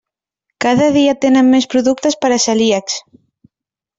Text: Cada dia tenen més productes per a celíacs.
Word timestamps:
Cada 0.63 0.87
dia 0.95 1.13
tenen 1.25 1.51
més 1.51 1.69
productes 1.75 2.19
per 2.25 2.33
a 2.37 2.41
celíacs. 2.47 2.97